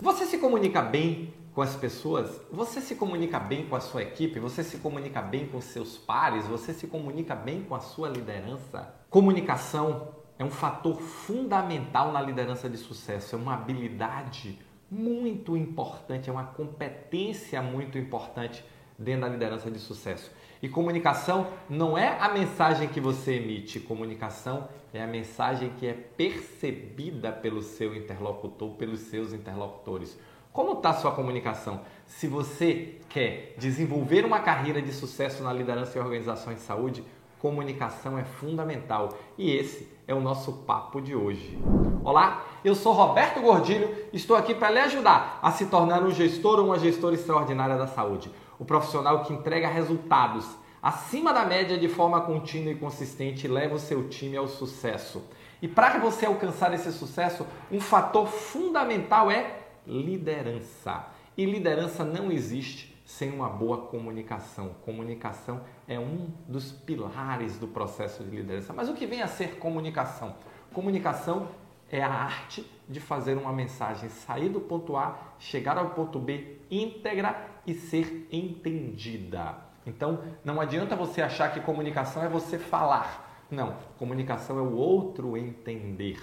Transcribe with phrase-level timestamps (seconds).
[0.00, 2.40] Você se comunica bem com as pessoas?
[2.50, 4.40] Você se comunica bem com a sua equipe?
[4.40, 6.46] Você se comunica bem com seus pares?
[6.46, 8.92] Você se comunica bem com a sua liderança?
[9.08, 14.58] Comunicação é um fator fundamental na liderança de sucesso, é uma habilidade
[14.90, 18.64] muito importante, é uma competência muito importante
[18.98, 20.30] dentro da liderança de sucesso.
[20.64, 25.92] E comunicação não é a mensagem que você emite, comunicação é a mensagem que é
[25.92, 30.18] percebida pelo seu interlocutor, pelos seus interlocutores.
[30.54, 31.82] Como está sua comunicação?
[32.06, 37.04] Se você quer desenvolver uma carreira de sucesso na liderança e organizações de saúde,
[37.38, 39.10] comunicação é fundamental.
[39.36, 41.58] E esse é o nosso papo de hoje.
[42.04, 46.58] Olá, eu sou Roberto Gordilho, estou aqui para lhe ajudar a se tornar um gestor
[46.58, 48.30] ou uma gestora extraordinária da saúde.
[48.58, 50.46] O profissional que entrega resultados
[50.82, 55.24] acima da média de forma contínua e consistente e leva o seu time ao sucesso.
[55.62, 61.06] E para você alcançar esse sucesso, um fator fundamental é liderança.
[61.34, 64.72] E liderança não existe sem uma boa comunicação.
[64.84, 68.74] Comunicação é um dos pilares do processo de liderança.
[68.74, 70.34] Mas o que vem a ser comunicação?
[70.70, 71.48] Comunicação
[71.94, 76.56] é a arte de fazer uma mensagem sair do ponto A, chegar ao ponto B
[76.68, 79.56] íntegra e ser entendida.
[79.86, 83.46] Então, não adianta você achar que comunicação é você falar.
[83.48, 86.20] Não, comunicação é o outro entender.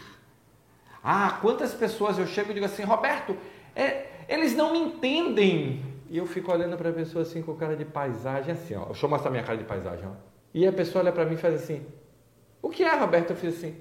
[1.01, 3.37] Ah, quantas pessoas eu chego e digo assim, Roberto,
[3.73, 5.85] é, eles não me entendem.
[6.09, 8.87] E eu fico olhando para a pessoa assim com cara de paisagem, assim, ó.
[8.87, 10.11] Deixa eu mostrar minha cara de paisagem, ó.
[10.53, 11.85] E a pessoa olha para mim e faz assim:
[12.61, 13.29] O que é, Roberto?
[13.29, 13.77] Eu fiz assim: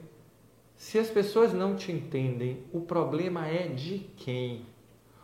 [0.80, 4.64] Se as pessoas não te entendem, o problema é de quem?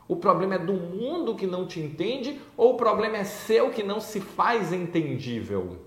[0.06, 3.82] O problema é do mundo que não te entende ou o problema é seu que
[3.82, 5.78] não se faz entendível?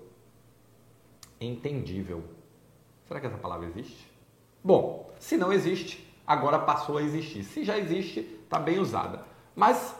[1.40, 2.24] Entendível.
[3.06, 4.10] Será que essa palavra existe?
[4.62, 7.44] Bom, se não existe, agora passou a existir.
[7.44, 9.24] Se já existe, está bem usada.
[9.54, 9.94] Mas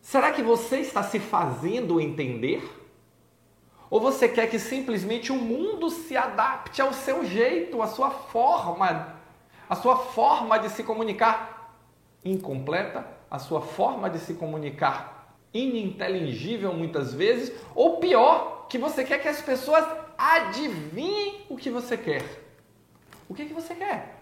[0.00, 2.60] será que você está se fazendo entender?
[3.88, 9.14] Ou você quer que simplesmente o mundo se adapte ao seu jeito, à sua forma,
[9.68, 11.74] a sua forma de se comunicar
[12.24, 19.20] incompleta, a sua forma de se comunicar ininteligível muitas vezes, ou pior, que você quer
[19.20, 19.84] que as pessoas
[20.18, 22.24] adivinhem o que você quer.
[23.28, 24.20] O que, que você quer?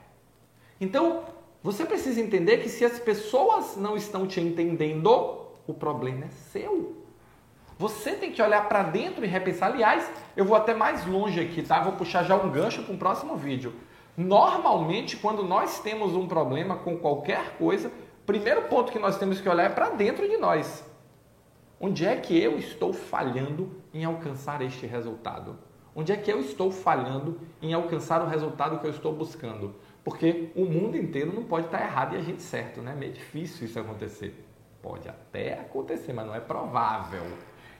[0.81, 1.25] Então,
[1.63, 7.04] você precisa entender que se as pessoas não estão te entendendo, o problema é seu.
[7.79, 9.67] Você tem que olhar para dentro e repensar.
[9.73, 11.81] Aliás, eu vou até mais longe aqui, tá?
[11.81, 13.73] Vou puxar já um gancho para um próximo vídeo.
[14.17, 17.91] Normalmente, quando nós temos um problema com qualquer coisa,
[18.25, 20.85] primeiro ponto que nós temos que olhar é para dentro de nós.
[21.81, 25.59] Onde é que eu estou falhando em alcançar este resultado?
[25.97, 29.75] Onde é que eu estou falhando em alcançar o resultado que eu estou buscando?
[30.05, 32.93] Porque o mundo inteiro não pode estar errado e a gente certo, né?
[32.93, 34.45] É meio difícil isso acontecer.
[34.81, 37.23] Pode até acontecer, mas não é provável.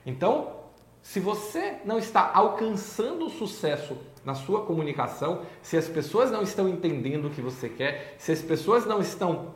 [0.07, 0.65] Então,
[1.03, 6.69] se você não está alcançando o sucesso na sua comunicação, se as pessoas não estão
[6.69, 9.55] entendendo o que você quer, se as pessoas não estão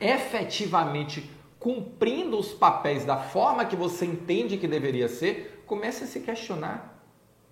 [0.00, 6.20] efetivamente cumprindo os papéis da forma que você entende que deveria ser, comece a se
[6.20, 7.02] questionar.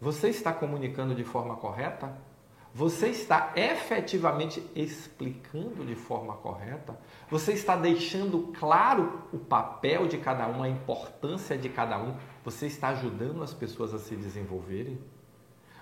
[0.00, 2.14] Você está comunicando de forma correta?
[2.76, 6.98] Você está efetivamente explicando de forma correta?
[7.30, 12.16] Você está deixando claro o papel de cada um, a importância de cada um?
[12.44, 14.98] Você está ajudando as pessoas a se desenvolverem?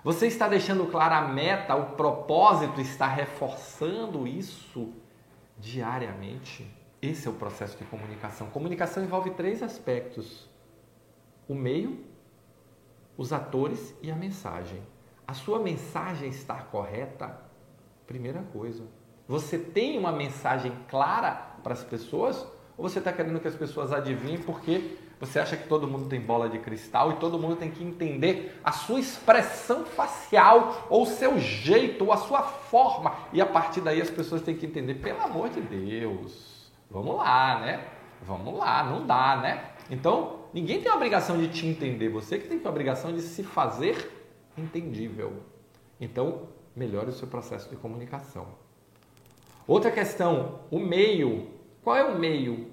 [0.03, 4.93] Você está deixando clara a meta, o propósito, está reforçando isso
[5.57, 6.69] diariamente?
[7.01, 8.51] Esse é o processo de comunicação.
[8.51, 10.47] Comunicação envolve três aspectos:
[11.47, 12.05] o meio,
[13.17, 14.79] os atores e a mensagem.
[15.27, 17.39] A sua mensagem está correta?
[18.05, 18.83] Primeira coisa.
[19.27, 21.31] Você tem uma mensagem clara
[21.63, 22.45] para as pessoas?
[22.77, 26.19] Ou você está querendo que as pessoas adivinhem porque você acha que todo mundo tem
[26.19, 31.05] bola de cristal e todo mundo tem que entender a sua expressão facial, ou o
[31.05, 33.15] seu jeito, ou a sua forma.
[33.31, 37.59] E a partir daí as pessoas têm que entender, pelo amor de Deus, vamos lá,
[37.61, 37.85] né?
[38.23, 39.63] Vamos lá, não dá, né?
[39.89, 43.43] Então, ninguém tem a obrigação de te entender, você que tem a obrigação de se
[43.43, 44.22] fazer
[44.57, 45.43] entendível.
[45.99, 48.47] Então, melhore o seu processo de comunicação.
[49.67, 51.49] Outra questão, o meio.
[51.83, 52.71] Qual é o meio?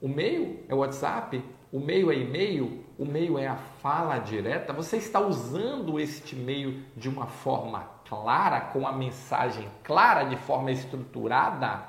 [0.00, 1.42] O meio é o WhatsApp?
[1.72, 2.84] O meio é e-mail?
[2.98, 4.72] O meio é a fala direta?
[4.72, 10.70] Você está usando este meio de uma forma clara, com a mensagem clara, de forma
[10.70, 11.86] estruturada?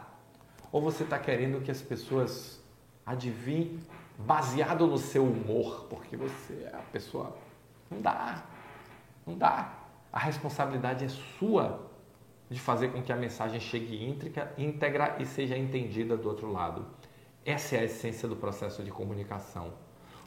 [0.72, 2.62] Ou você está querendo que as pessoas
[3.06, 3.80] adivinhem
[4.18, 5.88] baseado no seu humor?
[5.90, 7.36] Porque você é a pessoa.
[7.90, 8.44] Não dá.
[9.25, 9.74] Não dá.
[10.12, 11.88] A responsabilidade é sua
[12.50, 16.86] de fazer com que a mensagem chegue íntegra, íntegra e seja entendida do outro lado.
[17.45, 19.74] Essa é a essência do processo de comunicação.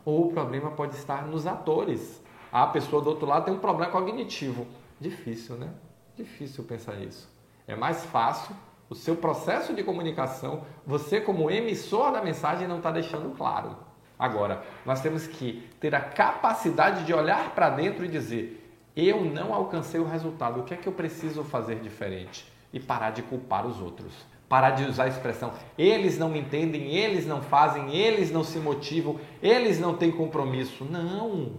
[0.04, 2.22] Ou o problema pode estar nos atores.
[2.50, 4.66] A pessoa do outro lado tem um problema cognitivo.
[5.00, 5.72] Difícil, né?
[6.16, 7.28] Difícil pensar isso.
[7.66, 8.54] É mais fácil
[8.92, 13.74] o seu processo de comunicação, você como emissor da mensagem não está deixando claro.
[14.18, 18.61] Agora, nós temos que ter a capacidade de olhar para dentro e dizer:
[18.96, 22.44] eu não alcancei o resultado, o que é que eu preciso fazer diferente?
[22.72, 24.12] E parar de culpar os outros.
[24.48, 29.18] Parar de usar a expressão eles não entendem, eles não fazem, eles não se motivam,
[29.42, 30.84] eles não têm compromisso.
[30.84, 31.52] Não!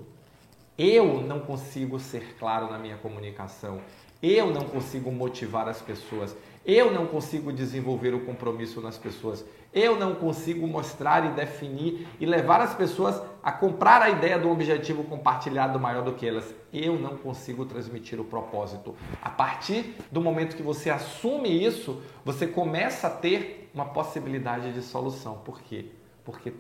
[0.78, 3.80] Eu não consigo ser claro na minha comunicação.
[4.22, 6.36] Eu não consigo motivar as pessoas.
[6.66, 9.44] Eu não consigo desenvolver o compromisso nas pessoas.
[9.74, 14.50] Eu não consigo mostrar e definir e levar as pessoas a comprar a ideia do
[14.50, 16.56] objetivo compartilhado maior do que elas.
[16.72, 18.96] Eu não consigo transmitir o propósito.
[19.22, 24.82] A partir do momento que você assume isso, você começa a ter uma possibilidade de
[24.82, 25.40] solução.
[25.40, 25.88] Por quê?
[26.24, 26.54] Porque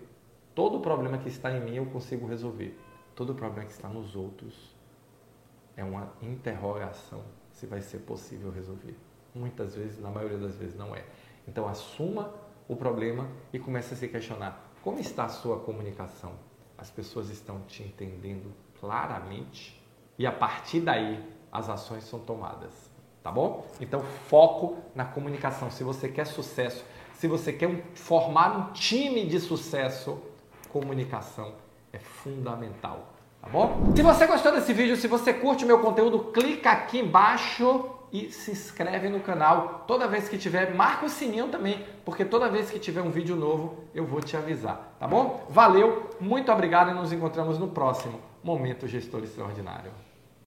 [0.54, 2.78] todo problema que está em mim eu consigo resolver.
[3.16, 4.76] Todo problema que está nos outros
[5.78, 7.22] é uma interrogação
[7.52, 8.96] se vai ser possível resolver.
[9.36, 11.04] Muitas vezes, na maioria das vezes, não é.
[11.48, 12.34] Então, assuma
[12.68, 16.34] o problema e comece a se questionar: como está a sua comunicação?
[16.78, 19.82] As pessoas estão te entendendo claramente?
[20.18, 22.92] E a partir daí, as ações são tomadas.
[23.24, 23.66] Tá bom?
[23.80, 25.72] Então, foco na comunicação.
[25.72, 26.84] Se você quer sucesso,
[27.14, 30.22] se você quer formar um time de sucesso,
[30.70, 31.54] comunicação
[31.94, 33.14] é fundamental.
[33.42, 33.94] Tá bom?
[33.96, 38.52] Se você gostou desse vídeo, se você curte meu conteúdo, clica aqui embaixo e se
[38.52, 39.84] inscreve no canal.
[39.88, 43.36] Toda vez que tiver, marca o sininho também, porque toda vez que tiver um vídeo
[43.36, 45.48] novo, eu vou te avisar, tá bom?
[45.50, 50.13] Valeu, muito obrigado e nos encontramos no próximo Momento Gestor Extraordinário.